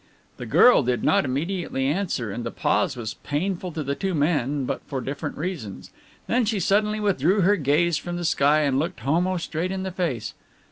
The 0.37 0.47
girl 0.47 0.81
did 0.81 1.03
not 1.03 1.25
immediately 1.25 1.85
answer, 1.85 2.31
and 2.31 2.43
the 2.43 2.49
pause 2.49 2.97
was 2.97 3.13
painful 3.13 3.71
to 3.73 3.83
the 3.83 3.93
two 3.93 4.15
men, 4.15 4.65
but 4.65 4.81
for 4.87 4.99
different 4.99 5.37
reasons. 5.37 5.91
Then 6.25 6.43
she 6.43 6.59
suddenly 6.59 6.99
withdrew 6.99 7.41
her 7.41 7.55
gaze 7.55 7.97
from 7.97 8.17
the 8.17 8.25
sky 8.25 8.61
and 8.61 8.79
looked 8.79 9.01
Homo 9.01 9.37
straight 9.37 9.71
in 9.71 9.83
the 9.83 9.91
face. 9.91 10.33